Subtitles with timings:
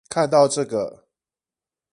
[0.09, 1.05] 看到這個